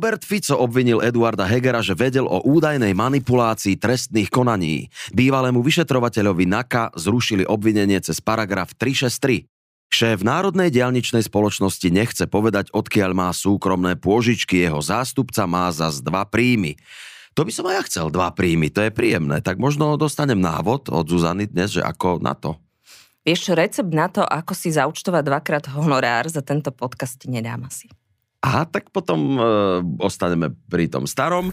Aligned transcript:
Robert 0.00 0.24
Fico 0.24 0.56
obvinil 0.56 1.04
Eduarda 1.04 1.44
Hegera, 1.44 1.84
že 1.84 1.92
vedel 1.92 2.24
o 2.24 2.40
údajnej 2.40 2.96
manipulácii 2.96 3.76
trestných 3.76 4.32
konaní. 4.32 4.88
Bývalému 5.12 5.60
vyšetrovateľovi 5.60 6.48
NAKA 6.48 6.96
zrušili 6.96 7.44
obvinenie 7.44 8.00
cez 8.00 8.16
paragraf 8.24 8.72
363. 8.80 9.44
Šéf 9.92 10.24
Národnej 10.24 10.72
dialničnej 10.72 11.20
spoločnosti 11.20 11.84
nechce 11.92 12.24
povedať, 12.24 12.72
odkiaľ 12.72 13.12
má 13.12 13.28
súkromné 13.28 14.00
pôžičky, 14.00 14.64
jeho 14.64 14.80
zástupca 14.80 15.44
má 15.44 15.68
zas 15.68 16.00
dva 16.00 16.24
príjmy. 16.24 16.80
To 17.36 17.44
by 17.44 17.52
som 17.52 17.68
aj 17.68 17.74
ja 17.76 17.82
chcel, 17.84 18.06
dva 18.08 18.32
príjmy, 18.32 18.72
to 18.72 18.80
je 18.80 18.88
príjemné. 18.88 19.44
Tak 19.44 19.60
možno 19.60 20.00
dostanem 20.00 20.40
návod 20.40 20.88
od 20.88 21.12
Zuzany 21.12 21.44
dnes, 21.44 21.76
že 21.76 21.84
ako 21.84 22.24
na 22.24 22.32
to. 22.32 22.56
Vieš, 23.20 23.52
recept 23.52 23.92
na 23.92 24.08
to, 24.08 24.24
ako 24.24 24.56
si 24.56 24.72
zaučtovať 24.72 25.28
dvakrát 25.28 25.68
honorár 25.76 26.24
za 26.24 26.40
tento 26.40 26.72
podcast 26.72 27.20
nedám 27.28 27.68
asi. 27.68 27.99
A 28.40 28.64
tak 28.64 28.88
potom 28.88 29.36
e, 29.36 29.40
ostaneme 30.00 30.48
pri 30.68 30.88
tom 30.88 31.04
starom. 31.04 31.52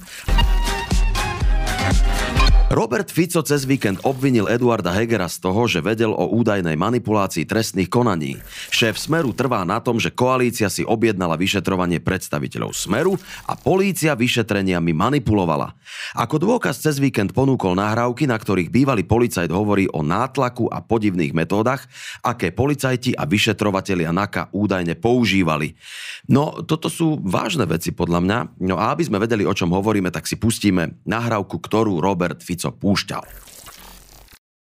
Robert 2.67 3.07
Fico 3.07 3.39
cez 3.47 3.63
víkend 3.63 4.03
obvinil 4.03 4.51
Eduarda 4.51 4.91
Hegera 4.91 5.31
z 5.31 5.39
toho, 5.39 5.71
že 5.71 5.79
vedel 5.79 6.11
o 6.11 6.27
údajnej 6.35 6.75
manipulácii 6.75 7.47
trestných 7.47 7.87
konaní. 7.87 8.43
Šéf 8.75 8.99
Smeru 8.99 9.31
trvá 9.31 9.63
na 9.63 9.79
tom, 9.79 9.95
že 10.03 10.11
koalícia 10.11 10.67
si 10.67 10.83
objednala 10.83 11.39
vyšetrovanie 11.39 12.03
predstaviteľov 12.03 12.75
Smeru 12.75 13.15
a 13.47 13.55
polícia 13.55 14.19
vyšetreniami 14.19 14.91
manipulovala. 14.91 15.79
Ako 16.19 16.43
dôkaz 16.43 16.83
cez 16.83 16.99
víkend 16.99 17.31
ponúkol 17.31 17.71
nahrávky, 17.79 18.27
na 18.27 18.35
ktorých 18.35 18.67
bývalý 18.67 19.07
policajt 19.07 19.47
hovorí 19.47 19.87
o 19.95 20.03
nátlaku 20.03 20.67
a 20.67 20.83
podivných 20.83 21.31
metódach, 21.31 21.87
aké 22.19 22.51
policajti 22.51 23.15
a 23.15 23.23
vyšetrovatelia 23.23 24.11
NAKA 24.11 24.51
údajne 24.51 24.99
používali. 24.99 25.79
No, 26.27 26.67
toto 26.67 26.91
sú 26.91 27.15
vážne 27.23 27.63
veci 27.63 27.95
podľa 27.95 28.19
mňa. 28.19 28.37
No 28.59 28.75
a 28.75 28.91
aby 28.91 29.07
sme 29.07 29.23
vedeli, 29.23 29.47
o 29.47 29.55
čom 29.55 29.71
hovoríme, 29.71 30.11
tak 30.11 30.27
si 30.27 30.35
pustíme 30.35 30.99
nahrávku, 31.07 31.63
ktorú 31.63 32.03
Robert 32.03 32.43
Fico 32.43 32.56
Fico 32.57 32.73
púšťal. 32.73 33.21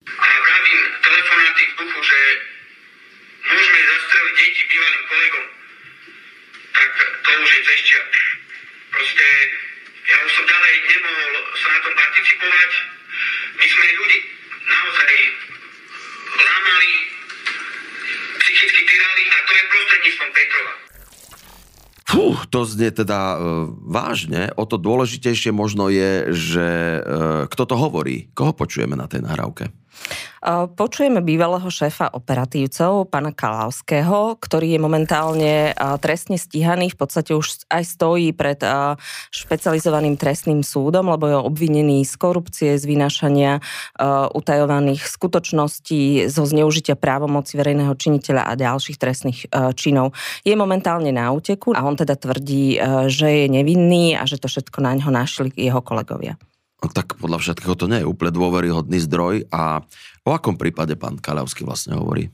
A 0.05 0.29
vravím 0.45 0.81
telefonáty 1.01 1.63
v 1.65 1.73
duchu, 1.81 2.01
že 2.05 2.21
môžeme 3.49 3.81
zastreliť 3.89 4.35
deti 4.37 4.63
bývalým 4.69 5.05
kolegom, 5.09 5.47
tak 6.77 6.91
to 7.25 7.31
už 7.41 7.49
je 7.57 7.61
cešťa. 7.65 8.01
Proste 8.93 9.27
ja 10.13 10.17
už 10.29 10.29
som 10.29 10.45
ďalej 10.45 10.75
nemohol 10.93 11.33
sa 11.57 11.69
na 11.73 11.81
tom 11.89 11.95
participovať. 11.97 12.71
My 13.57 13.65
sme 13.65 13.87
ľudí 13.97 14.19
naozaj 14.69 15.13
lámali, 16.37 16.93
psychicky 18.45 18.81
tyrali 18.93 19.25
a 19.25 19.37
to 19.41 19.53
je 19.57 19.63
prostredníctvom 19.73 20.31
Petrova. 20.37 20.86
Fú, 22.07 22.39
to 22.49 22.63
znie 22.63 22.95
teda 22.95 23.35
e, 23.35 23.37
vážne. 23.83 24.55
O 24.55 24.63
to 24.63 24.79
dôležitejšie 24.79 25.51
možno 25.51 25.91
je, 25.91 26.31
že 26.31 26.67
e, 26.67 27.01
kto 27.51 27.63
to 27.67 27.75
hovorí, 27.75 28.31
koho 28.31 28.55
počujeme 28.55 28.95
na 28.95 29.11
tej 29.11 29.27
nahrávke. 29.27 29.75
Počujeme 30.47 31.27
bývalého 31.27 31.67
šéfa 31.67 32.15
operatívcov, 32.15 33.11
pána 33.11 33.35
Kalavského, 33.35 34.39
ktorý 34.39 34.79
je 34.79 34.81
momentálne 34.81 35.75
trestne 35.99 36.39
stíhaný, 36.39 36.95
v 36.95 36.99
podstate 37.03 37.35
už 37.35 37.67
aj 37.67 37.83
stojí 37.83 38.31
pred 38.31 38.63
špecializovaným 39.35 40.15
trestným 40.15 40.63
súdom, 40.63 41.11
lebo 41.11 41.27
je 41.27 41.35
obvinený 41.35 42.07
z 42.07 42.15
korupcie, 42.15 42.71
z 42.79 42.85
vynášania 42.87 43.59
utajovaných 44.39 45.03
skutočností, 45.11 46.31
zo 46.31 46.47
zneužitia 46.47 46.95
právomoci 46.95 47.59
verejného 47.59 47.99
činiteľa 47.99 48.47
a 48.47 48.55
ďalších 48.55 49.03
trestných 49.03 49.51
činov. 49.75 50.15
Je 50.47 50.55
momentálne 50.55 51.11
na 51.11 51.27
úteku 51.35 51.75
a 51.75 51.83
on 51.83 51.99
teda 51.99 52.15
tvrdí, 52.15 52.79
že 53.11 53.27
je 53.27 53.47
nevinný 53.51 54.15
a 54.15 54.23
že 54.31 54.39
to 54.39 54.47
všetko 54.47 54.79
na 54.79 54.95
ňo 54.95 55.11
našli 55.11 55.51
jeho 55.59 55.83
kolegovia. 55.83 56.39
No 56.87 56.93
tak 56.93 57.19
podľa 57.19 57.43
všetkého 57.43 57.75
to 57.75 57.91
nie 57.91 58.05
je 58.05 58.07
úplne 58.07 58.31
dôveryhodný 58.31 59.03
zdroj. 59.03 59.51
A 59.51 59.83
o 60.27 60.35
akom 60.35 60.59
prípade 60.59 60.99
pán 60.99 61.17
Kalavský 61.17 61.63
vlastne 61.63 61.95
hovorí? 61.95 62.27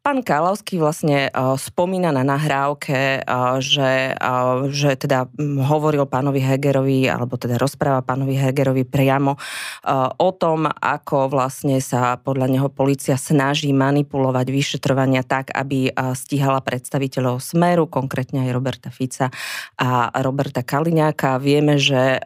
Pán 0.00 0.24
Kalavský 0.24 0.80
vlastne 0.80 1.28
uh, 1.28 1.60
spomína 1.60 2.08
na 2.08 2.24
nahrávke, 2.24 3.20
uh, 3.20 3.60
že, 3.60 4.16
uh, 4.16 4.64
že 4.72 4.96
teda 4.96 5.28
hovoril 5.68 6.08
pánovi 6.08 6.40
Hegerovi, 6.40 7.04
alebo 7.04 7.36
teda 7.36 7.60
rozpráva 7.60 8.00
pánovi 8.00 8.32
Hegerovi 8.32 8.88
priamo 8.88 9.36
o 10.16 10.30
tom, 10.32 10.64
ako 10.66 11.28
vlastne 11.28 11.78
sa 11.84 12.16
podľa 12.16 12.48
neho 12.48 12.68
policia 12.72 13.20
snaží 13.20 13.68
manipulovať 13.76 14.46
vyšetrovania 14.48 15.20
tak, 15.20 15.52
aby 15.52 15.92
stíhala 16.16 16.64
predstaviteľov 16.64 17.42
Smeru, 17.44 17.84
konkrétne 17.86 18.48
aj 18.48 18.50
Roberta 18.56 18.88
Fica 18.88 19.28
a 19.76 20.08
Roberta 20.24 20.64
Kaliňáka. 20.64 21.36
Vieme, 21.42 21.76
že 21.76 22.24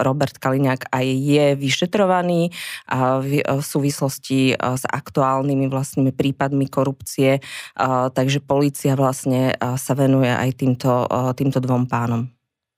Robert 0.00 0.36
Kaliňák 0.36 0.92
aj 0.92 1.06
je 1.08 1.46
vyšetrovaný 1.56 2.52
v 3.24 3.60
súvislosti 3.64 4.56
s 4.56 4.84
aktuálnymi 4.84 5.66
vlastnými 5.72 6.12
prípadmi 6.12 6.68
korupcie 6.68 7.06
korupcie, 7.16 7.40
takže 8.12 8.44
policia 8.44 8.92
vlastne 8.94 9.56
sa 9.56 9.92
venuje 9.96 10.28
aj 10.28 10.50
týmto, 10.52 10.92
týmto 11.32 11.58
dvom 11.64 11.88
pánom. 11.88 12.28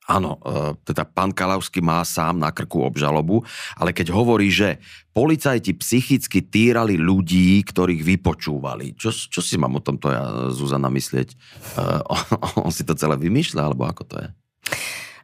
Áno, 0.09 0.41
e, 0.41 0.73
teda 0.89 1.05
pán 1.05 1.37
Kalavský 1.37 1.85
má 1.85 2.01
sám 2.01 2.41
na 2.41 2.49
krku 2.49 2.81
obžalobu, 2.81 3.45
ale 3.77 3.93
keď 3.93 4.09
hovorí, 4.09 4.49
že 4.49 4.81
policajti 5.13 5.77
psychicky 5.77 6.41
týrali 6.49 6.97
ľudí, 6.97 7.61
ktorých 7.61 8.17
vypočúvali, 8.17 8.97
čo, 8.97 9.13
čo 9.13 9.45
si 9.45 9.61
mám 9.61 9.77
o 9.77 9.85
tomto 9.85 10.09
ja, 10.09 10.49
Zuzana, 10.49 10.89
myslieť? 10.89 11.29
On, 12.09 12.25
on 12.65 12.73
si 12.73 12.89
to 12.89 12.97
celé 12.97 13.21
vymýšľa, 13.21 13.61
alebo 13.69 13.85
ako 13.85 14.03
to 14.09 14.17
je? 14.17 14.29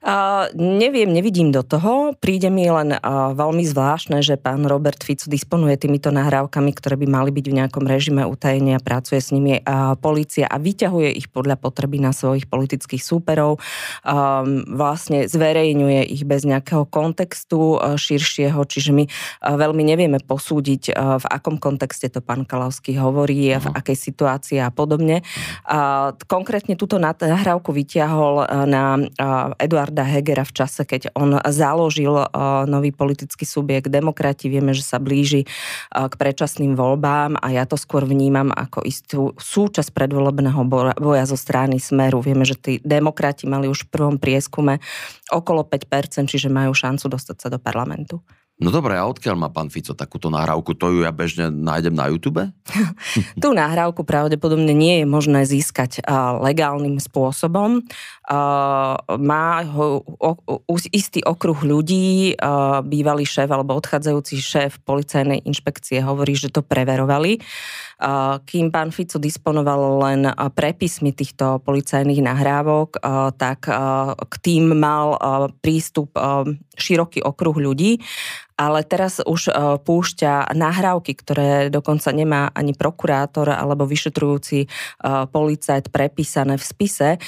Uh, 0.04 0.52
neviem, 0.52 1.08
nevidím 1.08 1.48
do 1.48 1.64
toho. 1.64 2.12
Príde 2.20 2.52
mi 2.52 2.68
len 2.68 2.92
uh, 2.92 3.32
veľmi 3.32 3.64
zvláštne, 3.64 4.20
že 4.20 4.36
pán 4.36 4.68
Robert 4.68 5.00
Fico 5.00 5.32
disponuje 5.32 5.80
týmito 5.80 6.12
nahrávkami, 6.12 6.76
ktoré 6.76 7.00
by 7.00 7.08
mali 7.08 7.32
byť 7.32 7.46
v 7.48 7.56
nejakom 7.56 7.88
režime 7.88 8.20
utajenia, 8.28 8.84
pracuje 8.84 9.24
s 9.24 9.32
nimi 9.32 9.64
uh, 9.64 9.96
policia 9.96 10.44
a 10.44 10.60
vyťahuje 10.60 11.08
ich 11.08 11.32
podľa 11.32 11.56
potreby 11.56 12.04
na 12.04 12.12
svojich 12.12 12.44
politických 12.52 13.00
súperov. 13.00 13.64
Um, 14.04 14.68
vlastne 14.76 15.24
zverejňuje 15.24 16.04
ich 16.12 16.28
bez 16.28 16.44
nejakého 16.44 16.84
kontextu 16.84 17.80
uh, 17.80 17.96
širšieho, 17.96 18.60
čiže 18.60 18.92
my 18.92 19.08
uh, 19.08 19.56
veľmi 19.56 19.88
nevieme 19.88 20.20
posúdiť, 20.20 20.92
uh, 20.92 21.16
v 21.16 21.26
akom 21.32 21.56
kontexte 21.56 22.12
to 22.12 22.20
pán 22.20 22.44
Kalavský 22.44 23.00
hovorí, 23.00 23.56
v 23.56 23.66
akej 23.72 23.96
situácii 23.96 24.60
a 24.60 24.68
podobne. 24.68 25.24
Uh, 25.64 26.12
konkrétne 26.28 26.76
túto 26.76 27.00
nahrávku 27.00 27.72
vyťahol 27.72 28.44
uh, 28.44 28.68
na 28.68 29.00
uh, 29.00 29.56
Eduard 29.56 29.93
Eduarda 29.94 30.10
Hegera 30.10 30.42
v 30.42 30.50
čase, 30.58 30.82
keď 30.82 31.14
on 31.14 31.38
založil 31.38 32.18
uh, 32.18 32.66
nový 32.66 32.90
politický 32.90 33.46
subjekt 33.46 33.86
Demokrati. 33.86 34.50
Vieme, 34.50 34.74
že 34.74 34.82
sa 34.82 34.98
blíži 34.98 35.46
uh, 35.46 36.10
k 36.10 36.14
predčasným 36.18 36.74
voľbám 36.74 37.38
a 37.38 37.46
ja 37.54 37.62
to 37.62 37.78
skôr 37.78 38.02
vnímam 38.02 38.50
ako 38.50 38.82
istú 38.82 39.20
súčasť 39.38 39.94
predvolebného 39.94 40.66
boja 40.98 41.24
zo 41.30 41.38
strany 41.38 41.78
Smeru. 41.78 42.18
Vieme, 42.18 42.42
že 42.42 42.58
tí 42.58 42.72
demokrati 42.82 43.46
mali 43.46 43.70
už 43.70 43.86
v 43.86 43.90
prvom 43.94 44.16
prieskume 44.18 44.82
okolo 45.30 45.62
5%, 45.62 46.26
čiže 46.26 46.50
majú 46.50 46.74
šancu 46.74 47.06
dostať 47.06 47.36
sa 47.38 47.48
do 47.54 47.62
parlamentu. 47.62 48.18
No 48.54 48.70
dobre, 48.70 48.94
a 48.94 49.02
odkiaľ 49.02 49.34
má 49.34 49.50
pán 49.50 49.66
Fico 49.66 49.98
takúto 49.98 50.30
nahrávku? 50.30 50.78
To 50.78 50.86
ju 50.94 51.02
ja 51.02 51.10
bežne 51.10 51.50
nájdem 51.50 51.90
na 51.90 52.06
YouTube? 52.06 52.38
Tú 53.42 53.50
nahrávku 53.50 54.06
pravdepodobne 54.06 54.70
nie 54.70 55.02
je 55.02 55.06
možné 55.10 55.42
získať 55.42 55.98
legálnym 56.38 57.02
spôsobom. 57.02 57.82
Má 59.10 59.48
ho 59.74 60.06
istý 60.94 61.18
okruh 61.26 61.66
ľudí, 61.66 62.38
bývalý 62.86 63.26
šéf 63.26 63.50
alebo 63.50 63.74
odchádzajúci 63.74 64.38
šéf 64.38 64.78
policajnej 64.86 65.42
inšpekcie 65.42 65.98
hovorí, 65.98 66.38
že 66.38 66.54
to 66.54 66.62
preverovali. 66.62 67.42
Kým 68.46 68.70
pán 68.70 68.94
Fico 68.94 69.18
disponoval 69.18 69.98
len 69.98 70.30
prepismi 70.54 71.10
týchto 71.10 71.58
policajných 71.58 72.22
nahrávok, 72.22 73.02
tak 73.34 73.66
k 74.14 74.34
tým 74.38 74.78
mal 74.78 75.18
prístup 75.58 76.14
široký 76.78 77.18
okruh 77.26 77.58
ľudí 77.58 77.98
ale 78.54 78.86
teraz 78.86 79.18
už 79.18 79.50
e, 79.50 79.52
púšťa 79.82 80.54
nahrávky, 80.54 81.12
ktoré 81.18 81.50
dokonca 81.74 82.14
nemá 82.14 82.54
ani 82.54 82.70
prokurátor 82.70 83.50
alebo 83.50 83.82
vyšetrujúci 83.82 84.58
e, 84.64 84.66
policajt 85.26 85.90
prepísané 85.90 86.54
v 86.54 86.64
spise, 86.64 87.08
e, 87.14 87.18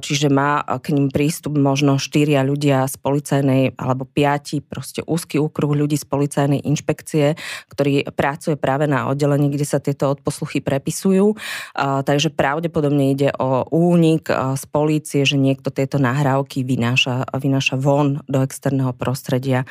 čiže 0.00 0.32
má 0.32 0.64
k 0.80 0.96
ním 0.96 1.12
prístup 1.12 1.60
možno 1.60 2.00
štyria 2.00 2.40
ľudia 2.40 2.88
z 2.88 2.96
policajnej 2.96 3.62
alebo 3.76 4.08
piati, 4.08 4.64
proste 4.64 5.04
úzky 5.04 5.36
okruh 5.36 5.76
ľudí 5.76 6.00
z 6.00 6.08
policajnej 6.08 6.64
inšpekcie, 6.64 7.36
ktorý 7.68 8.08
pracuje 8.16 8.56
práve 8.56 8.88
na 8.88 9.12
oddelení, 9.12 9.52
kde 9.52 9.66
sa 9.68 9.78
tieto 9.78 10.08
odposluchy 10.08 10.64
prepisujú. 10.64 11.36
Takže 11.76 12.32
pravdepodobne 12.32 13.12
ide 13.12 13.28
o 13.36 13.64
únik 13.68 14.28
z 14.30 14.64
polície, 14.68 15.22
že 15.24 15.36
niekto 15.36 15.68
tieto 15.68 16.00
nahrávky 16.00 16.64
vynáša, 16.64 17.28
vynáša 17.36 17.76
von 17.76 18.24
do 18.28 18.40
externého 18.40 18.92
prostredia 18.96 19.64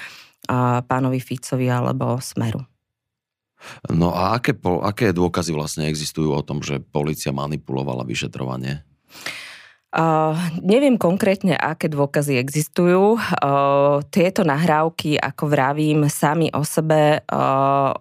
pánovi 0.86 1.20
Ficovi 1.22 1.70
alebo 1.70 2.18
Smeru. 2.18 2.62
No 3.94 4.10
a 4.14 4.42
aké, 4.42 4.58
aké 4.58 5.14
dôkazy 5.14 5.54
vlastne 5.54 5.86
existujú 5.86 6.34
o 6.34 6.42
tom, 6.42 6.66
že 6.66 6.82
policia 6.82 7.30
manipulovala 7.30 8.02
vyšetrovanie? 8.04 8.82
Uh, 9.92 10.40
neviem 10.64 10.96
konkrétne, 10.96 11.52
aké 11.54 11.92
dôkazy 11.92 12.40
existujú. 12.40 13.20
Uh, 13.20 14.00
tieto 14.08 14.48
nahrávky, 14.48 15.20
ako 15.20 15.52
vravím, 15.52 16.08
sami 16.08 16.48
o 16.56 16.64
sebe 16.64 17.20
uh, 17.28 17.92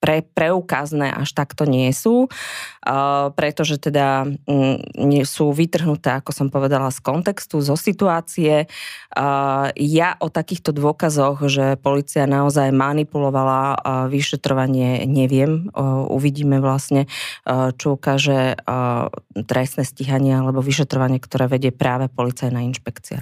pre, 0.00 0.24
preukázne 0.24 1.12
až 1.12 1.36
takto 1.36 1.68
nie 1.68 1.92
sú, 1.92 2.26
uh, 2.26 3.28
pretože 3.36 3.76
teda 3.76 4.24
m, 4.48 4.80
sú 5.28 5.52
vytrhnuté, 5.52 6.16
ako 6.18 6.32
som 6.32 6.48
povedala, 6.48 6.88
z 6.88 7.04
kontextu, 7.04 7.60
zo 7.60 7.76
situácie. 7.76 8.66
Uh, 9.12 9.68
ja 9.76 10.16
o 10.18 10.32
takýchto 10.32 10.72
dôkazoch, 10.72 11.44
že 11.46 11.76
policia 11.76 12.24
naozaj 12.24 12.72
manipulovala 12.72 13.60
uh, 13.76 13.78
vyšetrovanie, 14.08 15.04
neviem. 15.04 15.68
Uvidíme 16.10 16.58
vlastne, 16.64 17.04
uh, 17.44 17.70
čo 17.76 18.00
ukáže 18.00 18.56
trestné 19.34 19.84
stíhanie 19.84 20.32
alebo 20.32 20.64
vyšetrovanie, 20.64 21.20
ktoré 21.20 21.46
vedie 21.50 21.70
práve 21.74 22.08
policajná 22.08 22.64
inšpekcia. 22.64 23.20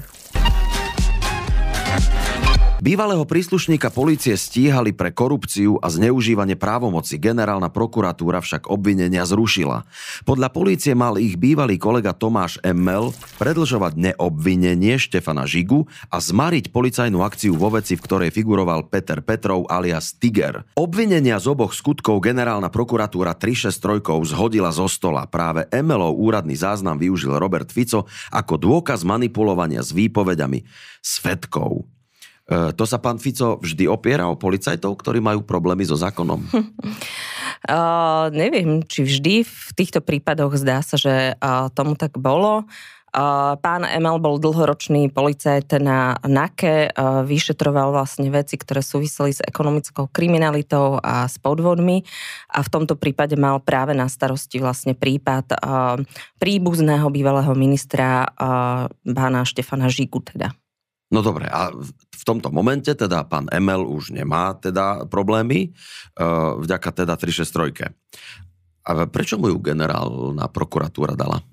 Bývalého 2.88 3.28
príslušníka 3.28 3.92
policie 3.92 4.32
stíhali 4.32 4.96
pre 4.96 5.12
korupciu 5.12 5.76
a 5.76 5.92
zneužívanie 5.92 6.56
právomoci. 6.56 7.20
Generálna 7.20 7.68
prokuratúra 7.68 8.40
však 8.40 8.72
obvinenia 8.72 9.28
zrušila. 9.28 9.84
Podľa 10.24 10.48
polície 10.48 10.96
mal 10.96 11.20
ich 11.20 11.36
bývalý 11.36 11.76
kolega 11.76 12.16
Tomáš 12.16 12.56
Emmel 12.64 13.12
predlžovať 13.36 13.92
neobvinenie 13.92 14.96
Štefana 14.96 15.44
Žigu 15.44 15.84
a 16.08 16.16
zmariť 16.16 16.72
policajnú 16.72 17.20
akciu 17.20 17.60
vo 17.60 17.76
veci, 17.76 17.92
v 17.92 18.00
ktorej 18.08 18.32
figuroval 18.32 18.88
Peter 18.88 19.20
Petrov 19.20 19.68
alias 19.68 20.16
Tiger. 20.16 20.64
Obvinenia 20.80 21.36
z 21.44 21.52
oboch 21.52 21.76
skutkov 21.76 22.24
generálna 22.24 22.72
prokuratúra 22.72 23.36
363 23.36 24.00
zhodila 24.32 24.72
zo 24.72 24.88
stola. 24.88 25.28
Práve 25.28 25.68
Emmelov 25.68 26.16
úradný 26.16 26.56
záznam 26.56 26.96
využil 26.96 27.36
Robert 27.36 27.68
Fico 27.68 28.08
ako 28.32 28.56
dôkaz 28.56 29.04
manipulovania 29.04 29.84
s 29.84 29.92
výpovedami 29.92 30.64
svetkov. 31.04 31.97
E, 32.48 32.72
to 32.72 32.88
sa 32.88 32.96
pán 32.96 33.20
Fico 33.20 33.60
vždy 33.60 33.84
opiera 33.84 34.24
o 34.24 34.40
policajtov, 34.40 34.96
ktorí 34.96 35.20
majú 35.20 35.44
problémy 35.44 35.84
so 35.84 36.00
zákonom? 36.00 36.48
Uh, 36.48 38.32
neviem, 38.42 38.80
či 38.88 39.04
vždy 39.04 39.44
v 39.44 39.70
týchto 39.76 40.00
prípadoch 40.00 40.56
zdá 40.56 40.80
sa, 40.80 40.96
že 40.96 41.36
uh, 41.36 41.68
tomu 41.76 41.92
tak 41.92 42.16
bolo. 42.16 42.64
Uh, 43.08 43.56
pán 43.64 43.88
Emel 43.88 44.20
bol 44.20 44.36
dlhoročný 44.36 45.08
policajt 45.08 45.80
na 45.80 46.20
NAKE, 46.24 46.92
uh, 46.92 47.24
vyšetroval 47.24 47.92
vlastne 47.92 48.28
veci, 48.28 48.60
ktoré 48.60 48.84
súviseli 48.84 49.32
s 49.32 49.40
ekonomickou 49.40 50.12
kriminalitou 50.12 51.00
a 51.00 51.24
s 51.24 51.40
podvodmi 51.40 52.04
a 52.52 52.60
v 52.60 52.68
tomto 52.68 53.00
prípade 53.00 53.36
mal 53.36 53.64
práve 53.64 53.96
na 53.96 54.12
starosti 54.12 54.60
vlastne 54.60 54.92
prípad 54.92 55.56
uh, 55.56 55.96
príbuzného 56.36 57.08
bývalého 57.08 57.52
ministra 57.56 58.28
pána 59.02 59.40
Štefana 59.48 59.88
Žigu 59.88 60.20
teda. 60.36 60.52
No 61.08 61.24
dobre, 61.24 61.48
a 61.48 61.72
v 61.72 62.22
tomto 62.24 62.52
momente 62.52 62.92
teda 62.92 63.24
pán 63.24 63.48
Emel 63.48 63.80
už 63.80 64.12
nemá 64.12 64.52
teda 64.60 65.08
problémy, 65.08 65.72
uh, 66.20 66.60
vďaka 66.60 67.04
teda 67.04 67.16
363. 67.16 67.88
A 68.88 69.04
prečo 69.08 69.36
mu 69.36 69.52
ju 69.52 69.60
generálna 69.60 70.48
prokuratúra 70.48 71.12
dala? 71.12 71.44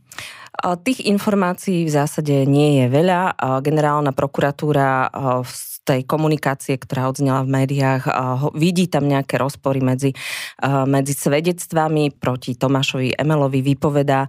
Tých 0.55 1.03
informácií 1.11 1.83
v 1.83 1.91
zásade 1.91 2.47
nie 2.47 2.79
je 2.79 2.85
veľa. 2.87 3.35
Generálna 3.59 4.15
prokuratúra 4.15 5.11
v 5.43 5.51
tej 5.85 6.01
komunikácie, 6.09 6.81
ktorá 6.81 7.13
odznela 7.13 7.45
v 7.45 7.61
médiách, 7.61 8.09
vidí 8.57 8.89
tam 8.89 9.05
nejaké 9.05 9.37
rozpory 9.37 9.85
medzi, 9.85 10.17
medzi 10.65 11.13
svedectvami 11.13 12.17
proti 12.17 12.57
Tomášovi 12.57 13.13
Emelovi 13.13 13.61
vypoveda 13.61 14.25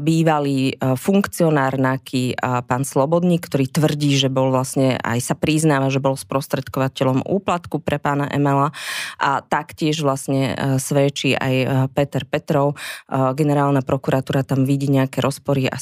bývalý 0.00 0.72
funkcionár 0.80 1.76
NAKY 1.76 2.40
pán 2.64 2.88
Slobodník, 2.88 3.44
ktorý 3.44 3.68
tvrdí, 3.68 4.16
že 4.16 4.32
bol 4.32 4.48
vlastne, 4.48 4.96
aj 5.04 5.20
sa 5.20 5.34
priznáva, 5.36 5.92
že 5.92 6.00
bol 6.00 6.16
sprostredkovateľom 6.16 7.28
úplatku 7.28 7.84
pre 7.84 8.00
pána 8.00 8.32
Emela 8.32 8.72
a 9.20 9.44
taktiež 9.44 10.00
vlastne 10.00 10.56
svedčí 10.80 11.36
aj 11.36 11.92
Peter 11.92 12.24
Petrov. 12.24 12.80
Generálna 13.12 13.84
prokuratúra 13.84 14.48
tam 14.48 14.64
vidí 14.64 14.88
nejaké 14.88 15.20
rozpory 15.20 15.68
a 15.68 15.76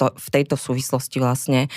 v 0.00 0.28
tejto 0.32 0.56
súvislosti 0.56 1.20
vlastne 1.20 1.68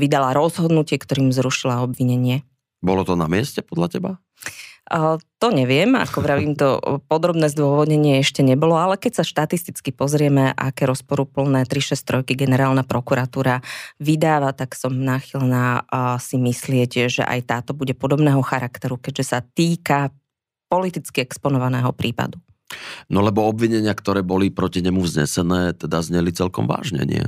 vydala 0.00 0.32
rozhodnutie, 0.32 0.96
ktorým 0.96 1.28
zrušila 1.36 1.65
zrušila 1.66 1.82
obvinenie. 1.82 2.46
Bolo 2.78 3.02
to 3.02 3.18
na 3.18 3.26
mieste 3.26 3.58
podľa 3.66 3.88
teba? 3.90 4.10
To 5.42 5.48
neviem, 5.50 5.98
ako 5.98 6.22
vravím, 6.22 6.54
to 6.54 6.78
podrobné 7.10 7.50
zdôvodnenie 7.50 8.22
ešte 8.22 8.46
nebolo, 8.46 8.78
ale 8.78 8.94
keď 8.94 9.18
sa 9.18 9.24
štatisticky 9.26 9.90
pozrieme, 9.90 10.54
aké 10.54 10.86
rozporúplné 10.86 11.66
363 11.66 12.22
generálna 12.38 12.86
prokuratúra 12.86 13.66
vydáva, 13.98 14.54
tak 14.54 14.78
som 14.78 14.94
náchylná 14.94 15.90
si 16.22 16.38
myslieť, 16.38 17.10
že 17.10 17.26
aj 17.26 17.40
táto 17.50 17.74
bude 17.74 17.98
podobného 17.98 18.38
charakteru, 18.46 18.94
keďže 18.94 19.24
sa 19.26 19.42
týka 19.42 20.14
politicky 20.70 21.18
exponovaného 21.18 21.90
prípadu. 21.90 22.38
No 23.10 23.26
lebo 23.26 23.42
obvinenia, 23.42 23.90
ktoré 23.90 24.22
boli 24.22 24.54
proti 24.54 24.86
nemu 24.86 25.02
vznesené, 25.02 25.74
teda 25.74 25.98
zneli 25.98 26.30
celkom 26.30 26.70
vážne, 26.70 27.02
nie? 27.02 27.26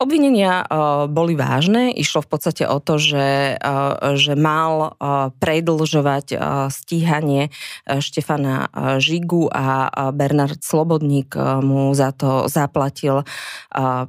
Obvinenia 0.00 0.64
uh, 0.64 1.04
boli 1.12 1.36
vážne. 1.36 1.92
Išlo 1.92 2.24
v 2.24 2.28
podstate 2.32 2.64
o 2.64 2.80
to, 2.80 2.96
že, 2.96 3.60
uh, 3.60 4.16
že 4.16 4.32
mal 4.32 4.96
uh, 4.96 5.28
predlžovať 5.36 6.32
stíhanie 6.72 7.52
Štefana 7.84 8.72
Žigu 8.96 9.52
a 9.52 9.90
Bernard 10.16 10.64
Slobodník 10.64 11.36
mu 11.60 11.92
za 11.92 12.16
to 12.16 12.48
zaplatil 12.48 13.26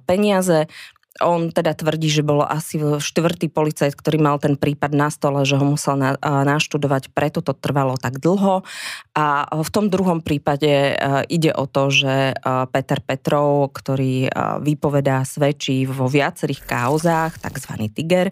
peniaze. 0.07 0.71
On 1.19 1.51
teda 1.51 1.75
tvrdí, 1.75 2.07
že 2.07 2.23
bol 2.23 2.39
asi 2.39 2.79
štvrtý 2.79 3.51
policajt, 3.51 3.99
ktorý 3.99 4.15
mal 4.23 4.39
ten 4.39 4.55
prípad 4.55 4.95
na 4.95 5.11
stole, 5.11 5.43
že 5.43 5.59
ho 5.59 5.65
musel 5.67 5.99
na, 5.99 6.15
naštudovať, 6.23 7.11
preto 7.11 7.43
to 7.43 7.51
trvalo 7.51 7.99
tak 7.99 8.23
dlho. 8.23 8.63
A 9.11 9.43
v 9.51 9.69
tom 9.75 9.91
druhom 9.91 10.23
prípade 10.23 10.95
ide 11.27 11.51
o 11.51 11.67
to, 11.67 11.91
že 11.91 12.31
Peter 12.71 13.03
Petrov, 13.03 13.75
ktorý 13.75 14.31
vypovedá, 14.63 15.27
svedčí 15.27 15.83
vo 15.83 16.07
viacerých 16.07 16.63
kauzách, 16.63 17.43
tzv. 17.43 17.73
Tiger, 17.91 18.31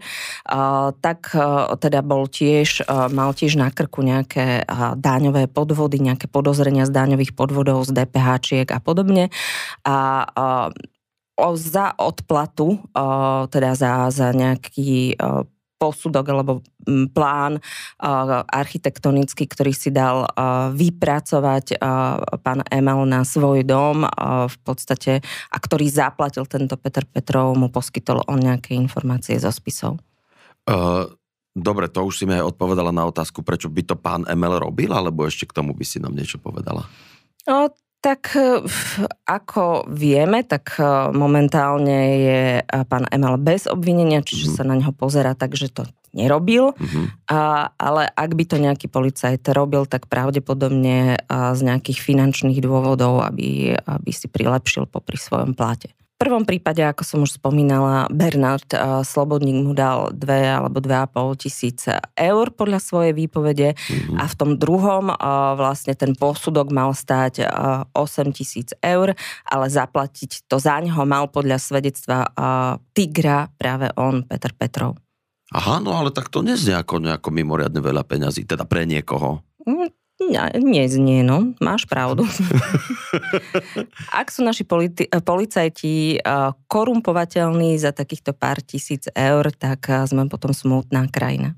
tak 1.03 1.35
teda 1.83 1.99
bol 1.99 2.31
tiež, 2.31 2.87
mal 3.11 3.35
tiež 3.35 3.59
na 3.59 3.75
krku 3.75 4.07
nejaké 4.07 4.63
dáňové 4.95 5.51
podvody, 5.51 5.99
nejaké 5.99 6.31
podozrenia 6.31 6.87
z 6.87 6.95
dáňových 6.95 7.35
podvodov, 7.35 7.83
z 7.83 7.91
DPH 7.91 8.29
a 8.71 8.79
A 9.83 9.95
za 11.55 11.95
odplatu, 11.95 12.81
teda 13.49 13.71
za, 13.75 14.11
za 14.11 14.35
nejaký 14.35 15.15
posudok 15.79 16.25
alebo 16.27 16.59
plán 17.15 17.63
architektonický, 18.51 19.47
ktorý 19.47 19.71
si 19.71 19.95
dal 19.95 20.27
vypracovať 20.75 21.79
pán 22.43 22.67
Emel 22.67 23.07
na 23.07 23.23
svoj 23.23 23.63
dom 23.63 24.03
v 24.43 24.57
podstate 24.67 25.23
a 25.23 25.57
ktorý 25.57 25.87
zaplatil 25.87 26.43
tento 26.51 26.75
Peter 26.75 27.07
Petrov, 27.07 27.55
mu 27.55 27.71
poskytol 27.71 28.27
on 28.27 28.43
nejaké 28.43 28.75
informácie 28.75 29.39
zo 29.39 29.47
spisov. 29.55 30.03
Uh, 30.67 31.07
dobre, 31.55 31.87
to 31.87 32.03
už 32.03 32.21
si 32.21 32.23
mi 32.27 32.35
aj 32.35 32.51
odpovedala 32.51 32.91
na 32.91 33.07
otázku, 33.07 33.39
prečo 33.39 33.71
by 33.71 33.81
to 33.87 33.95
pán 33.95 34.27
Emel 34.27 34.59
robil, 34.59 34.91
alebo 34.91 35.23
ešte 35.23 35.47
k 35.47 35.55
tomu 35.63 35.71
by 35.71 35.87
si 35.87 36.03
nám 36.03 36.11
niečo 36.11 36.43
povedala? 36.43 36.83
No, 37.47 37.71
tak 37.99 38.31
e, 38.35 38.63
ako 39.27 39.91
vieme, 39.91 40.47
tak 40.47 40.79
e, 40.79 40.83
momentálne 41.11 41.99
je 42.15 42.41
e, 42.59 42.63
pán 42.87 43.03
Emel 43.11 43.35
bez 43.35 43.68
obvinenia, 43.68 44.23
čiže 44.23 44.49
mm-hmm. 44.49 44.57
sa 44.57 44.68
na 44.68 44.75
neho 44.79 44.95
pozera 44.95 45.35
tak, 45.35 45.59
že 45.59 45.68
to 45.68 45.83
nerobil. 46.15 46.73
Mm-hmm. 46.79 47.06
A, 47.29 47.69
ale 47.75 48.07
ak 48.07 48.31
by 48.33 48.44
to 48.47 48.57
nejaký 48.57 48.87
policajt 48.87 49.44
robil, 49.51 49.85
tak 49.85 50.09
pravdepodobne 50.09 51.21
z 51.29 51.59
nejakých 51.61 52.01
finančných 52.01 52.57
dôvodov, 52.63 53.21
aby, 53.21 53.77
aby 53.77 54.11
si 54.15 54.25
prilepšil 54.25 54.89
popri 54.89 55.19
svojom 55.19 55.53
pláte 55.53 55.94
prvom 56.19 56.44
prípade, 56.44 56.83
ako 56.83 57.04
som 57.07 57.19
už 57.23 57.40
spomínala, 57.40 58.11
Bernard 58.11 58.68
uh, 58.76 59.02
Slobodník 59.07 59.64
mu 59.64 59.71
dal 59.71 60.11
2 60.11 60.59
alebo 60.59 60.83
2,5 60.83 61.42
tisíc 61.47 61.88
eur 62.19 62.45
podľa 62.52 62.83
svojej 62.83 63.16
výpovede 63.16 63.80
mm-hmm. 63.80 64.19
a 64.19 64.28
v 64.28 64.33
tom 64.35 64.59
druhom 64.59 65.16
uh, 65.16 65.56
vlastne 65.56 65.95
ten 65.95 66.11
posudok 66.11 66.76
mal 66.76 66.92
stáť 66.92 67.47
uh, 67.47 67.88
8 67.95 68.35
tisíc 68.35 68.76
eur, 68.83 69.16
ale 69.47 69.66
zaplatiť 69.71 70.52
to 70.52 70.59
za 70.59 70.76
neho 70.83 71.07
mal 71.07 71.31
podľa 71.31 71.56
svedectva 71.56 72.28
uh, 72.28 72.76
Tigra 72.92 73.47
práve 73.56 73.88
on, 73.95 74.28
Peter 74.28 74.52
Petrov. 74.52 74.99
Aha, 75.56 75.81
no 75.81 75.95
ale 75.97 76.14
tak 76.14 76.30
to 76.30 76.45
neznie 76.45 76.78
ako 76.78 77.02
nejako 77.02 77.31
mimoriadne 77.33 77.81
veľa 77.81 78.06
peňazí, 78.06 78.45
teda 78.45 78.68
pre 78.69 78.85
niekoho. 78.85 79.42
Mm, 79.66 79.90
nie 80.59 80.83
znie, 80.92 81.23
no. 81.23 81.56
Máš 81.64 81.88
pravdu. 81.88 82.28
Ak 84.19 84.30
sú 84.30 84.44
naši 84.44 84.68
politi- 84.68 85.07
policajti 85.07 86.19
korumpovateľní 86.68 87.80
za 87.80 87.95
takýchto 87.95 88.35
pár 88.35 88.59
tisíc 88.59 89.07
eur, 89.16 89.47
tak 89.56 89.88
sme 90.06 90.28
potom 90.28 90.52
smutná 90.52 91.07
krajina. 91.07 91.56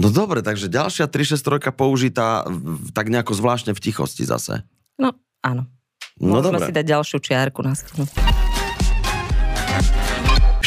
No 0.00 0.08
dobre, 0.08 0.40
takže 0.40 0.72
ďalšia 0.72 1.12
363 1.12 1.76
použitá 1.76 2.48
tak 2.96 3.12
nejako 3.12 3.36
zvláštne 3.36 3.76
v 3.76 3.80
tichosti 3.84 4.24
zase. 4.24 4.64
No, 4.96 5.12
áno. 5.44 5.68
No 6.16 6.40
Môžeme 6.40 6.56
dobre. 6.56 6.68
si 6.68 6.72
dať 6.72 6.86
ďalšiu 6.88 7.18
čiarku 7.20 7.60
na 7.60 7.76
stenu. 7.76 8.08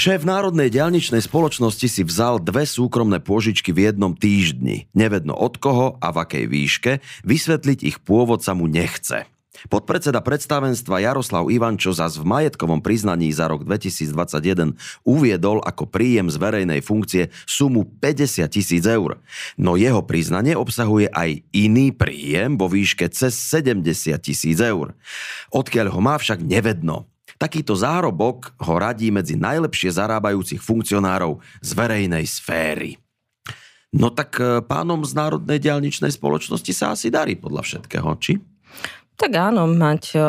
Šéf 0.03 0.27
Národnej 0.27 0.67
diaľničnej 0.67 1.23
spoločnosti 1.23 1.87
si 1.87 2.03
vzal 2.03 2.43
dve 2.43 2.67
súkromné 2.67 3.23
pôžičky 3.23 3.71
v 3.71 3.87
jednom 3.87 4.11
týždni. 4.11 4.91
Nevedno 4.91 5.31
od 5.31 5.55
koho 5.55 5.95
a 6.03 6.11
v 6.11 6.17
akej 6.27 6.45
výške, 6.51 6.91
vysvetliť 7.23 7.79
ich 7.87 7.97
pôvod 8.03 8.43
sa 8.43 8.51
mu 8.51 8.67
nechce. 8.67 9.23
Podpredseda 9.71 10.19
predstavenstva 10.19 10.99
Jaroslav 11.07 11.47
Ivančo 11.47 11.95
zas 11.95 12.19
v 12.19 12.27
majetkovom 12.27 12.83
priznaní 12.83 13.31
za 13.31 13.47
rok 13.47 13.63
2021 13.63 14.75
uviedol 15.07 15.63
ako 15.63 15.87
príjem 15.87 16.27
z 16.27 16.35
verejnej 16.35 16.83
funkcie 16.83 17.31
sumu 17.47 17.87
50 17.87 18.43
tisíc 18.51 18.83
eur. 18.83 19.23
No 19.55 19.79
jeho 19.79 20.03
priznanie 20.03 20.59
obsahuje 20.59 21.07
aj 21.15 21.47
iný 21.55 21.95
príjem 21.95 22.59
vo 22.59 22.67
výške 22.67 23.07
cez 23.07 23.39
70 23.39 23.87
tisíc 24.19 24.59
eur. 24.59 24.99
Odkiaľ 25.55 25.95
ho 25.95 25.99
má 26.03 26.19
však 26.19 26.43
nevedno. 26.43 27.07
Takýto 27.43 27.75
zárobok 27.75 28.55
ho 28.55 28.79
radí 28.79 29.11
medzi 29.11 29.35
najlepšie 29.35 29.91
zarábajúcich 29.91 30.63
funkcionárov 30.63 31.43
z 31.59 31.69
verejnej 31.75 32.23
sféry. 32.23 32.95
No 33.91 34.07
tak 34.15 34.39
e, 34.39 34.63
pánom 34.63 35.03
z 35.03 35.11
Národnej 35.11 35.59
dialničnej 35.59 36.07
spoločnosti 36.15 36.71
sa 36.71 36.95
asi 36.95 37.11
darí 37.11 37.35
podľa 37.35 37.67
všetkého, 37.67 38.07
či? 38.23 38.39
Tak 39.19 39.31
áno, 39.35 39.67
mať 39.67 40.15
e, 40.15 40.19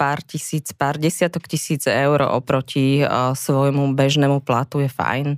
pár 0.00 0.24
tisíc, 0.24 0.72
pár 0.72 0.96
desiatok 0.96 1.44
tisíc 1.44 1.84
eur 1.84 2.24
oproti 2.32 3.04
e, 3.04 3.06
svojmu 3.36 3.92
bežnému 3.92 4.40
platu 4.40 4.80
je 4.80 4.88
fajn. 4.88 5.36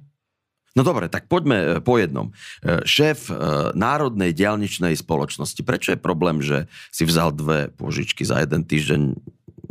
No 0.79 0.87
dobre, 0.87 1.11
tak 1.11 1.27
poďme 1.27 1.83
po 1.87 2.03
jednom. 2.03 2.35
Šéf 2.83 3.31
Národnej 3.79 4.35
dialničnej 4.35 4.99
spoločnosti, 4.99 5.63
prečo 5.63 5.95
je 5.95 6.03
problém, 6.03 6.43
že 6.43 6.67
si 6.91 7.07
vzal 7.07 7.31
dve 7.31 7.71
požičky 7.79 8.27
za 8.27 8.43
jeden 8.43 8.67
týždeň 8.67 9.15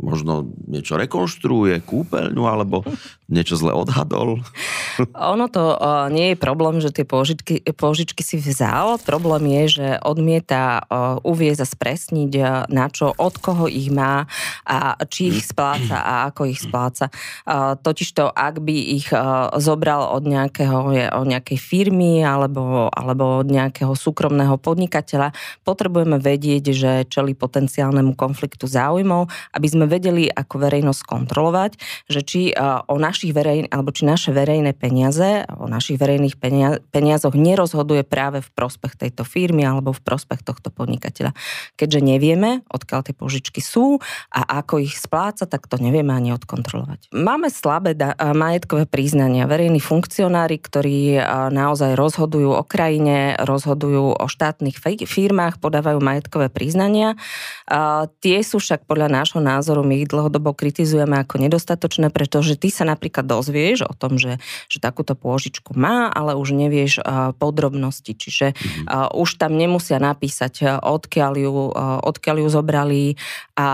možno 0.04 0.52
niečo 0.68 1.00
rekonštruuje, 1.00 1.80
kúpeľňu, 1.82 2.42
alebo 2.44 2.84
niečo 3.28 3.56
zle 3.56 3.72
odhadol? 3.72 4.44
Ono 5.34 5.46
to 5.48 5.74
uh, 5.74 6.12
nie 6.12 6.32
je 6.32 6.36
problém, 6.36 6.78
že 6.80 6.92
tie 6.92 7.06
požičky, 7.08 7.64
požičky 7.72 8.20
si 8.20 8.36
vzal. 8.40 9.00
Problém 9.00 9.48
je, 9.62 9.80
že 9.80 9.86
odmieta 10.04 10.84
uh, 10.84 11.16
uvieť 11.24 11.64
a 11.64 11.66
spresniť, 11.66 12.32
uh, 12.36 12.46
na 12.68 12.86
čo, 12.92 13.12
od 13.16 13.34
koho 13.40 13.64
ich 13.70 13.88
má 13.88 14.28
a 14.68 14.98
či 15.08 15.32
ich 15.32 15.48
spláca 15.48 16.00
a 16.00 16.14
ako 16.28 16.48
ich 16.48 16.60
spláca. 16.60 17.08
Uh, 17.48 17.76
totižto, 17.80 18.28
ak 18.28 18.60
by 18.60 18.76
ich 18.76 19.08
uh, 19.10 19.48
zobral 19.56 20.12
od 20.12 20.24
nejakého, 20.28 20.92
od 21.16 21.26
nejakej 21.26 21.58
firmy 21.58 22.20
alebo, 22.20 22.92
alebo 22.92 23.40
od 23.40 23.48
nejakého 23.48 23.96
súkromného 23.96 24.60
podnikateľa, 24.60 25.32
potrebujeme 25.64 26.20
vedieť, 26.20 26.64
že 26.76 26.92
čeli 27.08 27.32
potenciálnemu 27.32 28.12
konfliktu 28.16 28.68
záujmov, 28.68 29.28
aby 29.56 29.66
sme 29.68 29.88
vedeli 29.88 30.28
ako 30.28 30.60
verejnosť 30.60 31.02
kontrolovať, 31.04 31.72
že 32.08 32.20
či 32.24 32.42
o 32.88 32.96
našich 33.14 33.30
verejn, 33.30 33.70
alebo 33.70 33.94
či 33.94 34.02
naše 34.10 34.34
verejné 34.34 34.74
peniaze, 34.74 35.46
o 35.54 35.70
našich 35.70 36.02
verejných 36.02 36.34
peniazoch 36.90 37.38
nerozhoduje 37.38 38.02
práve 38.02 38.42
v 38.42 38.50
prospech 38.50 38.98
tejto 38.98 39.22
firmy 39.22 39.62
alebo 39.62 39.94
v 39.94 40.02
prospech 40.02 40.42
tohto 40.42 40.74
podnikateľa. 40.74 41.30
Keďže 41.78 42.00
nevieme, 42.02 42.66
odkiaľ 42.66 43.06
tie 43.06 43.14
požičky 43.14 43.62
sú 43.62 44.02
a 44.34 44.58
ako 44.58 44.82
ich 44.82 44.98
spláca, 44.98 45.46
tak 45.46 45.70
to 45.70 45.78
nevieme 45.78 46.10
ani 46.10 46.34
odkontrolovať. 46.34 47.14
Máme 47.14 47.54
slabé 47.54 47.94
da- 47.94 48.18
majetkové 48.18 48.90
priznania. 48.90 49.46
Verejní 49.46 49.78
funkcionári, 49.78 50.58
ktorí 50.58 51.22
naozaj 51.54 51.94
rozhodujú 51.94 52.50
o 52.50 52.66
krajine, 52.66 53.38
rozhodujú 53.38 54.18
o 54.18 54.26
štátnych 54.26 54.82
firmách, 55.06 55.62
podávajú 55.62 56.02
majetkové 56.02 56.50
priznania. 56.50 57.14
Tie 58.18 58.38
sú 58.42 58.58
však 58.58 58.90
podľa 58.90 59.22
nášho 59.22 59.38
názoru 59.38 59.86
my 59.86 60.02
ich 60.02 60.10
dlhodobo 60.10 60.50
kritizujeme 60.50 61.22
ako 61.22 61.46
nedostatočné, 61.46 62.10
pretože 62.10 62.58
ty 62.58 62.72
sa 62.72 62.82
napríklad 62.82 63.03
dozvieš 63.10 63.84
o 63.84 63.92
tom, 63.92 64.16
že, 64.16 64.38
že 64.70 64.78
takúto 64.78 65.18
pôžičku 65.18 65.74
má, 65.74 66.08
ale 66.08 66.38
už 66.38 66.54
nevieš 66.54 67.02
podrobnosti. 67.36 68.14
Čiže 68.14 68.54
uh, 68.54 69.10
už 69.12 69.36
tam 69.36 69.58
nemusia 69.58 69.98
napísať, 69.98 70.80
odkiaľ 70.80 71.32
ju, 71.36 71.54
odkiaľ 72.04 72.36
ju 72.44 72.48
zobrali 72.48 73.04
a 73.58 73.68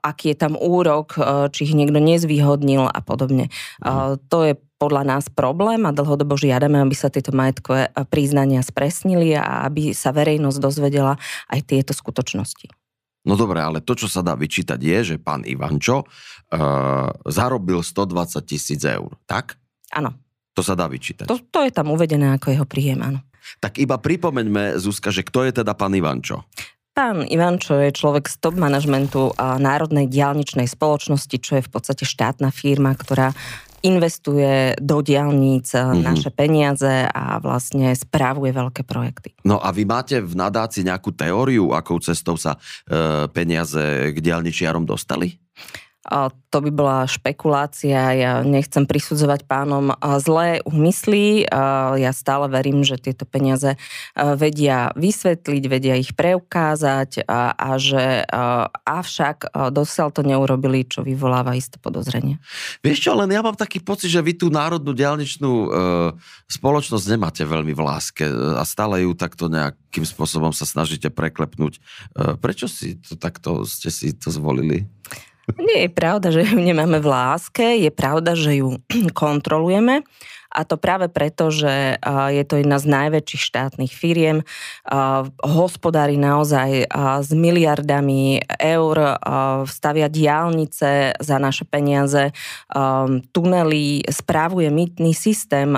aký 0.00 0.32
je 0.32 0.36
tam 0.38 0.54
úrok, 0.56 1.16
či 1.52 1.68
ich 1.68 1.74
niekto 1.76 2.00
nezvýhodnil 2.00 2.88
a 2.88 3.00
podobne. 3.04 3.52
Uh, 3.84 4.16
to 4.32 4.48
je 4.48 4.54
podľa 4.82 5.06
nás 5.06 5.30
problém 5.30 5.86
a 5.86 5.94
dlhodobo 5.94 6.34
žiadame, 6.34 6.82
aby 6.82 6.96
sa 6.98 7.06
tieto 7.06 7.30
majetkové 7.30 7.94
priznania 8.10 8.66
spresnili 8.66 9.30
a 9.38 9.62
aby 9.62 9.94
sa 9.94 10.10
verejnosť 10.10 10.58
dozvedela 10.58 11.22
aj 11.46 11.70
tieto 11.70 11.94
skutočnosti. 11.94 12.81
No 13.22 13.38
dobre, 13.38 13.62
ale 13.62 13.78
to, 13.78 13.94
čo 13.94 14.10
sa 14.10 14.18
dá 14.18 14.34
vyčítať, 14.34 14.78
je, 14.82 14.98
že 15.14 15.16
pán 15.22 15.46
Ivančo 15.46 16.02
uh, 16.02 17.08
zarobil 17.30 17.78
120 17.78 18.42
tisíc 18.42 18.82
eur, 18.82 19.14
tak? 19.30 19.58
Áno. 19.94 20.18
To 20.52 20.60
sa 20.60 20.74
dá 20.74 20.90
vyčítať. 20.90 21.30
To, 21.30 21.38
to 21.38 21.64
je 21.64 21.72
tam 21.72 21.94
uvedené 21.94 22.34
ako 22.36 22.52
jeho 22.52 22.66
príjem, 22.66 23.00
áno. 23.00 23.24
Tak 23.62 23.78
iba 23.78 23.96
pripomeňme, 23.96 24.76
Zuzka, 24.76 25.14
že 25.14 25.24
kto 25.24 25.46
je 25.48 25.52
teda 25.62 25.72
pán 25.72 25.94
Ivančo? 25.94 26.44
Pán 26.92 27.24
Ivančo 27.24 27.80
je 27.80 27.88
človek 27.88 28.28
z 28.28 28.36
top 28.36 28.60
manažmentu 28.60 29.32
Národnej 29.40 30.12
diálničnej 30.12 30.68
spoločnosti, 30.68 31.36
čo 31.40 31.56
je 31.56 31.64
v 31.64 31.70
podstate 31.72 32.04
štátna 32.04 32.52
firma, 32.52 32.92
ktorá 32.92 33.32
investuje 33.82 34.78
do 34.78 35.02
diálnic 35.02 35.66
mm-hmm. 35.66 36.02
naše 36.02 36.30
peniaze 36.30 37.06
a 37.10 37.42
vlastne 37.42 37.92
správuje 37.92 38.54
veľké 38.54 38.82
projekty. 38.86 39.34
No 39.42 39.58
a 39.58 39.74
vy 39.74 39.82
máte 39.84 40.22
v 40.22 40.34
nadácii 40.38 40.86
nejakú 40.86 41.10
teóriu, 41.12 41.74
akou 41.74 41.98
cestou 41.98 42.38
sa 42.38 42.56
e, 42.56 43.26
peniaze 43.30 44.14
k 44.14 44.16
diálničiarom 44.22 44.86
dostali? 44.86 45.36
To 46.52 46.58
by 46.58 46.70
bola 46.74 46.98
špekulácia. 47.06 48.12
Ja 48.18 48.32
nechcem 48.42 48.84
prisudzovať 48.90 49.46
pánom 49.46 49.94
zlé 50.18 50.58
úmysly. 50.66 51.46
Ja 51.96 52.10
stále 52.10 52.50
verím, 52.50 52.82
že 52.82 52.98
tieto 52.98 53.22
peniaze 53.24 53.78
vedia 54.18 54.90
vysvetliť, 54.98 55.62
vedia 55.70 55.94
ich 55.96 56.12
preukázať 56.18 57.24
a, 57.24 57.54
a 57.54 57.70
že 57.78 58.26
avšak 58.82 59.54
dosiaľ 59.70 60.08
to 60.10 60.26
neurobili, 60.26 60.84
čo 60.84 61.06
vyvoláva 61.06 61.54
isté 61.54 61.78
podozrenie. 61.78 62.42
Vieš 62.82 62.98
čo, 63.08 63.12
len 63.14 63.30
ja 63.30 63.40
mám 63.40 63.54
taký 63.54 63.78
pocit, 63.78 64.10
že 64.10 64.20
vy 64.20 64.34
tú 64.34 64.50
národnú 64.50 64.92
diálničnú 64.92 65.52
e, 65.52 65.68
spoločnosť 66.50 67.04
nemáte 67.14 67.42
veľmi 67.46 67.72
v 67.72 67.82
láske 67.82 68.26
a 68.28 68.62
stále 68.66 69.06
ju 69.06 69.14
takto 69.14 69.46
nejakým 69.46 70.04
spôsobom 70.04 70.50
sa 70.50 70.66
snažíte 70.66 71.08
preklepnúť. 71.14 71.78
E, 71.78 71.80
prečo 72.36 72.66
si 72.66 72.98
to 72.98 73.14
takto 73.14 73.64
ste 73.64 73.88
si 73.88 74.12
to 74.12 74.28
zvolili? 74.28 74.86
Nie 75.58 75.86
je 75.86 75.90
pravda, 75.90 76.30
že 76.30 76.46
ju 76.46 76.58
nemáme 76.58 77.02
v 77.02 77.08
láske, 77.10 77.66
je 77.82 77.90
pravda, 77.90 78.38
že 78.38 78.62
ju 78.62 78.78
kontrolujeme 79.14 80.06
a 80.52 80.68
to 80.68 80.76
práve 80.76 81.08
preto, 81.08 81.48
že 81.48 81.96
je 82.28 82.44
to 82.44 82.60
jedna 82.60 82.76
z 82.76 82.92
najväčších 82.92 83.42
štátnych 83.48 83.88
firiem, 83.96 84.44
hospodári 85.40 86.20
naozaj 86.20 86.92
s 87.24 87.30
miliardami 87.32 88.44
eur, 88.60 89.16
stavia 89.64 90.12
diálnice 90.12 91.16
za 91.16 91.36
naše 91.40 91.64
peniaze, 91.64 92.36
tunely, 93.32 94.04
správuje 94.12 94.68
mýtny 94.68 95.16
systém, 95.16 95.72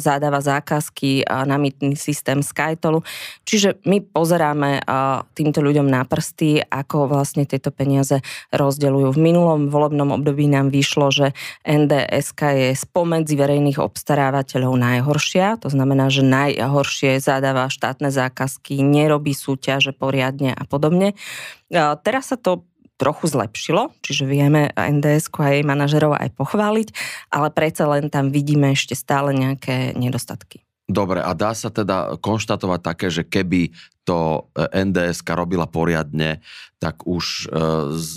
zadáva 0.00 0.40
zákazky 0.40 1.28
na 1.28 1.60
mýtny 1.60 1.92
systém 1.92 2.40
Skytolu. 2.40 3.04
Čiže 3.44 3.84
my 3.84 4.00
pozeráme 4.00 4.80
týmto 5.36 5.60
ľuďom 5.60 5.84
na 5.84 6.08
prsty, 6.08 6.64
ako 6.64 7.12
vlastne 7.12 7.44
tieto 7.44 7.68
peniaze 7.68 8.24
rozdeľujú. 8.56 9.12
V 9.12 9.20
minulom 9.20 9.68
volebnom 9.68 10.16
období 10.16 10.48
nám 10.48 10.72
vyšlo, 10.72 11.12
že 11.12 11.36
NDSK 11.68 12.40
je 12.56 12.68
spomedzi 12.72 13.36
verejných 13.36 13.76
obstávaní 13.76 14.04
obstarávateľov 14.06 14.78
najhoršia, 14.78 15.58
to 15.58 15.66
znamená, 15.66 16.06
že 16.14 16.22
najhoršie 16.22 17.18
zadáva 17.18 17.66
štátne 17.66 18.14
zákazky, 18.14 18.78
nerobí 18.78 19.34
súťaže 19.34 19.90
poriadne 19.90 20.54
a 20.54 20.62
podobne. 20.62 21.18
Teraz 21.74 22.30
sa 22.30 22.38
to 22.38 22.62
trochu 23.02 23.26
zlepšilo, 23.26 23.90
čiže 24.06 24.30
vieme 24.30 24.70
NDS 24.78 25.34
a 25.42 25.50
jej 25.50 25.66
manažerov 25.66 26.14
aj 26.14 26.38
pochváliť, 26.38 26.88
ale 27.34 27.50
predsa 27.50 27.90
len 27.90 28.06
tam 28.06 28.30
vidíme 28.30 28.78
ešte 28.78 28.94
stále 28.94 29.34
nejaké 29.34 29.98
nedostatky. 29.98 30.62
Dobre, 30.86 31.18
a 31.18 31.34
dá 31.34 31.50
sa 31.50 31.74
teda 31.74 32.14
konštatovať 32.22 32.80
také, 32.86 33.10
že 33.10 33.26
keby 33.26 33.74
to 34.06 34.46
e, 34.54 34.86
NDS 34.86 35.26
robila 35.26 35.66
poriadne, 35.66 36.38
tak 36.78 37.02
už 37.02 37.50
e, 37.50 37.58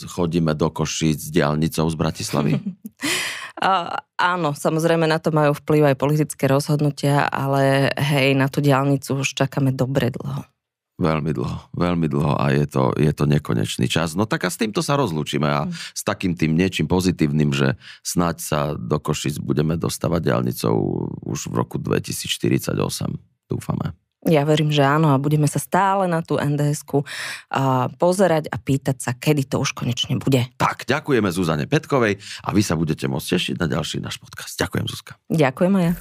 chodíme 0.06 0.54
do 0.54 0.70
Košíc 0.70 1.18
s 1.18 1.34
diálnicou 1.34 1.90
z 1.90 1.98
Bratislavy? 1.98 2.62
A, 3.60 4.04
áno, 4.16 4.56
samozrejme 4.56 5.04
na 5.04 5.20
to 5.20 5.36
majú 5.36 5.52
vplyv 5.52 5.92
aj 5.92 6.00
politické 6.00 6.48
rozhodnutia, 6.48 7.28
ale 7.28 7.92
hej, 8.00 8.32
na 8.32 8.48
tú 8.48 8.64
diálnicu 8.64 9.20
už 9.20 9.36
čakáme 9.36 9.76
dobre 9.76 10.16
dlho. 10.16 10.48
Veľmi 11.00 11.32
dlho, 11.32 11.72
veľmi 11.80 12.12
dlho 12.12 12.36
a 12.36 12.52
je 12.52 12.68
to, 12.68 12.92
je 13.00 13.12
to 13.16 13.24
nekonečný 13.24 13.88
čas. 13.88 14.20
No 14.20 14.28
tak 14.28 14.44
a 14.44 14.52
s 14.52 14.60
týmto 14.60 14.84
sa 14.84 15.00
rozlúčime 15.00 15.48
a 15.48 15.64
mm. 15.64 15.72
s 15.96 16.02
takým 16.04 16.36
tým 16.36 16.60
niečím 16.60 16.92
pozitívnym, 16.92 17.56
že 17.56 17.80
snáď 18.04 18.36
sa 18.44 18.60
do 18.76 19.00
Košic 19.00 19.40
budeme 19.40 19.80
dostávať 19.80 20.28
diálnicou 20.28 20.76
už 21.24 21.52
v 21.52 21.54
roku 21.56 21.80
2048. 21.80 22.76
Dúfame. 23.48 23.96
Ja 24.28 24.44
verím, 24.44 24.68
že 24.68 24.84
áno 24.84 25.16
a 25.16 25.22
budeme 25.22 25.48
sa 25.48 25.64
stále 25.64 26.04
na 26.12 26.20
tú 26.20 26.36
NDS-ku 26.36 27.08
a 27.48 27.88
pozerať 27.88 28.52
a 28.52 28.60
pýtať 28.60 29.00
sa, 29.00 29.16
kedy 29.16 29.48
to 29.48 29.64
už 29.64 29.72
konečne 29.72 30.20
bude. 30.20 30.44
Tak, 30.60 30.84
ďakujeme 30.84 31.32
Zuzane 31.32 31.72
Petkovej 31.72 32.20
a 32.44 32.52
vy 32.52 32.60
sa 32.60 32.76
budete 32.76 33.08
môcť 33.08 33.40
tešiť 33.40 33.56
na 33.64 33.72
ďalší 33.72 34.04
náš 34.04 34.20
podcast. 34.20 34.60
Ďakujem, 34.60 34.86
Zuzka. 34.92 35.16
Ďakujem 35.32 35.74
aj 35.80 35.84
ja. 35.88 35.94